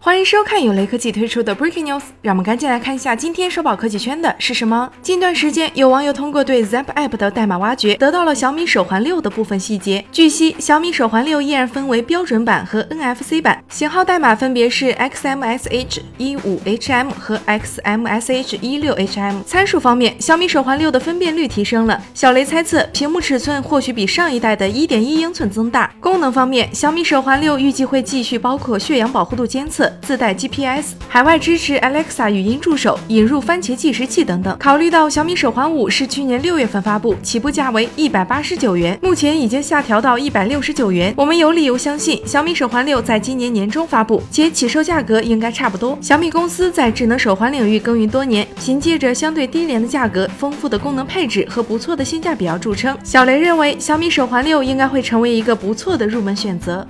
[0.00, 4.88] 欢迎收看由雷科技推出的 Breaking News，让我们赶紧来看一下今天收宝科技圈的是什么。
[5.02, 10.04] 近段时间，有网友通过对 Zap App 的代码挖掘，得到了小米手环六的部分细节。
[10.12, 19.42] 据悉，小米手环六依然分为标准版和 NFC 版，型号代码分别是 XMSH 一五 HM 和 XMSH 一六 HM。
[19.42, 25.92] 参数方面，小米手环六的分辨率提升了，小雷猜测屏幕尺寸或许比上一代的一点一英寸增大。
[25.98, 29.87] 功能方面，小米手环六预计会继续包括血氧保护度监测。
[30.02, 34.56] 自带 GPS，海外支持 Alexa 语音助手，引入番茄计时器等等。
[34.58, 41.12] 考虑到小米手环五是去年六月份发布，起步价为一百八十九元，目前已经下调到一百六十九元。
[41.16, 45.96] 我们有理由相信小米手环六在今年年中发布，且起售价格应该差不多。
[46.00, 52.96] 小米公司在智能手环领域耕耘多年，凭借着相对低廉的价格、丰富的功能配置和不错的性价比而著称。
[53.02, 56.86] 小雷认为小米手环六应该会成为一个不错的入门选择。